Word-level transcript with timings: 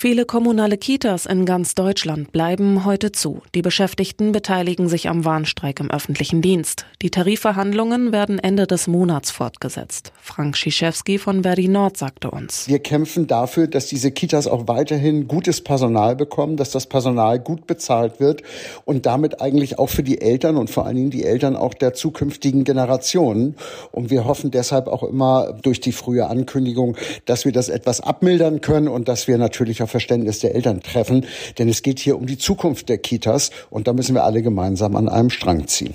Viele 0.00 0.26
kommunale 0.26 0.78
Kitas 0.78 1.26
in 1.26 1.44
ganz 1.44 1.74
Deutschland 1.74 2.30
bleiben 2.30 2.84
heute 2.84 3.10
zu. 3.10 3.42
Die 3.56 3.62
Beschäftigten 3.62 4.30
beteiligen 4.30 4.88
sich 4.88 5.08
am 5.08 5.24
Warnstreik 5.24 5.80
im 5.80 5.90
öffentlichen 5.90 6.40
Dienst. 6.40 6.86
Die 7.02 7.10
Tarifverhandlungen 7.10 8.12
werden 8.12 8.38
Ende 8.38 8.68
des 8.68 8.86
Monats 8.86 9.32
fortgesetzt. 9.32 10.12
Frank 10.20 10.56
Schiszewski 10.56 11.18
von 11.18 11.42
Verdi 11.42 11.66
Nord 11.66 11.96
sagte 11.96 12.30
uns. 12.30 12.68
Wir 12.68 12.78
kämpfen 12.78 13.26
dafür, 13.26 13.66
dass 13.66 13.86
diese 13.86 14.12
Kitas 14.12 14.46
auch 14.46 14.68
weiterhin 14.68 15.26
gutes 15.26 15.62
Personal 15.62 16.14
bekommen, 16.14 16.56
dass 16.56 16.70
das 16.70 16.86
Personal 16.86 17.40
gut 17.40 17.66
bezahlt 17.66 18.20
wird 18.20 18.44
und 18.84 19.04
damit 19.04 19.40
eigentlich 19.40 19.80
auch 19.80 19.88
für 19.88 20.04
die 20.04 20.20
Eltern 20.20 20.58
und 20.58 20.70
vor 20.70 20.86
allen 20.86 20.94
Dingen 20.94 21.10
die 21.10 21.24
Eltern 21.24 21.56
auch 21.56 21.74
der 21.74 21.92
zukünftigen 21.92 22.62
Generationen. 22.62 23.56
Und 23.90 24.10
wir 24.10 24.26
hoffen 24.26 24.52
deshalb 24.52 24.86
auch 24.86 25.02
immer 25.02 25.58
durch 25.60 25.80
die 25.80 25.90
frühe 25.90 26.28
Ankündigung, 26.28 26.96
dass 27.24 27.44
wir 27.44 27.50
das 27.50 27.68
etwas 27.68 28.00
abmildern 28.00 28.60
können 28.60 28.86
und 28.86 29.08
dass 29.08 29.26
wir 29.26 29.38
natürlich 29.38 29.82
Verständnis 29.88 30.38
der 30.38 30.54
Eltern 30.54 30.82
treffen. 30.82 31.26
Denn 31.58 31.68
es 31.68 31.82
geht 31.82 31.98
hier 31.98 32.16
um 32.16 32.26
die 32.26 32.38
Zukunft 32.38 32.88
der 32.88 32.98
Kitas 32.98 33.50
und 33.70 33.88
da 33.88 33.92
müssen 33.92 34.14
wir 34.14 34.24
alle 34.24 34.42
gemeinsam 34.42 34.96
an 34.96 35.08
einem 35.08 35.30
Strang 35.30 35.66
ziehen. 35.66 35.94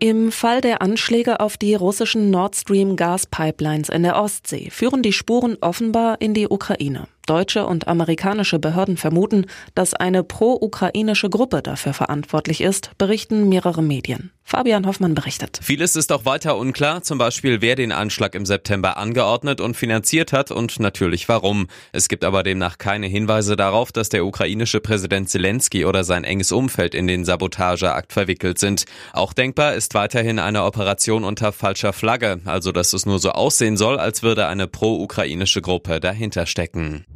Im 0.00 0.32
Fall 0.32 0.60
der 0.60 0.82
Anschläge 0.82 1.40
auf 1.40 1.56
die 1.56 1.74
russischen 1.74 2.28
Nord 2.28 2.54
Stream 2.56 2.94
Gaspipelines 2.94 3.88
in 3.88 4.02
der 4.02 4.20
Ostsee 4.20 4.68
führen 4.68 5.02
die 5.02 5.14
Spuren 5.14 5.56
offenbar 5.62 6.20
in 6.20 6.34
die 6.34 6.46
Ukraine. 6.46 7.06
Deutsche 7.26 7.66
und 7.66 7.88
amerikanische 7.88 8.58
Behörden 8.58 8.98
vermuten, 8.98 9.46
dass 9.74 9.94
eine 9.94 10.22
pro-ukrainische 10.22 11.30
Gruppe 11.30 11.62
dafür 11.62 11.94
verantwortlich 11.94 12.60
ist, 12.60 12.90
berichten 12.98 13.48
mehrere 13.48 13.82
Medien. 13.82 14.30
Fabian 14.46 14.86
Hoffmann 14.86 15.14
berichtet. 15.14 15.58
Vieles 15.62 15.96
ist 15.96 16.12
auch 16.12 16.26
weiter 16.26 16.58
unklar, 16.58 17.02
zum 17.02 17.16
Beispiel 17.16 17.62
wer 17.62 17.76
den 17.76 17.92
Anschlag 17.92 18.34
im 18.34 18.44
September 18.44 18.98
angeordnet 18.98 19.60
und 19.62 19.74
finanziert 19.74 20.34
hat 20.34 20.50
und 20.50 20.78
natürlich 20.78 21.30
warum. 21.30 21.66
Es 21.92 22.08
gibt 22.08 22.24
aber 22.24 22.42
demnach 22.42 22.76
keine 22.76 23.06
Hinweise 23.06 23.56
darauf, 23.56 23.90
dass 23.90 24.10
der 24.10 24.26
ukrainische 24.26 24.80
Präsident 24.80 25.30
Zelensky 25.30 25.86
oder 25.86 26.04
sein 26.04 26.24
enges 26.24 26.52
Umfeld 26.52 26.94
in 26.94 27.06
den 27.06 27.24
Sabotageakt 27.24 28.12
verwickelt 28.12 28.58
sind. 28.58 28.84
Auch 29.14 29.32
denkbar 29.32 29.74
ist 29.74 29.94
weiterhin 29.94 30.38
eine 30.38 30.64
Operation 30.64 31.24
unter 31.24 31.50
falscher 31.50 31.94
Flagge, 31.94 32.40
also 32.44 32.70
dass 32.70 32.92
es 32.92 33.06
nur 33.06 33.18
so 33.18 33.30
aussehen 33.30 33.78
soll, 33.78 33.98
als 33.98 34.22
würde 34.22 34.46
eine 34.46 34.66
pro-ukrainische 34.66 35.62
Gruppe 35.62 36.00
dahinter 36.00 36.44
stecken. 36.44 37.06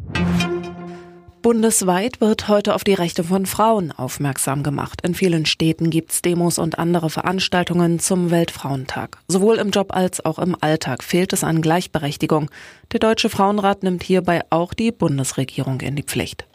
Bundesweit 1.42 2.20
wird 2.20 2.48
heute 2.48 2.74
auf 2.74 2.82
die 2.82 2.94
Rechte 2.94 3.22
von 3.22 3.46
Frauen 3.46 3.92
aufmerksam 3.92 4.62
gemacht. 4.62 5.00
In 5.04 5.14
vielen 5.14 5.46
Städten 5.46 5.90
gibt's 5.90 6.20
Demos 6.20 6.58
und 6.58 6.78
andere 6.78 7.10
Veranstaltungen 7.10 8.00
zum 8.00 8.30
Weltfrauentag. 8.30 9.18
Sowohl 9.28 9.56
im 9.56 9.70
Job 9.70 9.94
als 9.94 10.24
auch 10.24 10.38
im 10.38 10.56
Alltag 10.60 11.04
fehlt 11.04 11.32
es 11.32 11.44
an 11.44 11.62
Gleichberechtigung. 11.62 12.50
Der 12.92 13.00
Deutsche 13.00 13.28
Frauenrat 13.30 13.82
nimmt 13.84 14.02
hierbei 14.02 14.42
auch 14.50 14.74
die 14.74 14.90
Bundesregierung 14.90 15.80
in 15.80 15.96
die 15.96 16.02
Pflicht. 16.02 16.46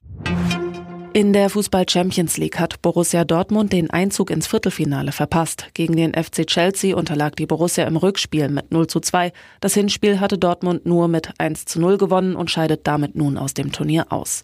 In 1.14 1.32
der 1.32 1.50
Fußball 1.52 1.88
Champions 1.88 2.38
League 2.38 2.60
hat 2.60 2.82
Borussia 2.82 3.24
Dortmund 3.24 3.72
den 3.72 3.92
Einzug 3.92 4.32
ins 4.32 4.48
Viertelfinale 4.48 5.12
verpasst. 5.12 5.68
Gegen 5.76 5.96
den 5.96 6.14
FC 6.14 6.48
Chelsea 6.48 6.96
unterlag 6.96 7.36
die 7.36 7.46
Borussia 7.46 7.86
im 7.86 7.98
Rückspiel 7.98 8.50
mit 8.50 8.72
0 8.72 8.88
zu 8.88 9.00
2. 9.00 9.32
Das 9.62 9.76
Hinspiel 9.76 10.20
hatte 10.20 10.40
Dortmund 10.40 10.88
nur 10.88 11.08
mit 11.08 11.30
1 11.38 11.66
zu 11.66 11.80
0 11.80 12.00
gewonnen 12.00 12.36
und 12.36 12.50
scheidet 12.50 12.88
damit 12.88 13.16
nun 13.16 13.38
aus 13.38 13.54
dem 13.54 13.72
Turnier 13.72 14.12
aus. 14.12 14.44